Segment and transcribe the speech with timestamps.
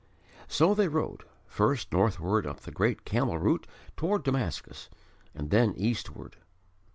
[0.47, 4.89] So they rode, first northward up the great camel route toward Damascus,
[5.35, 6.37] and then eastward.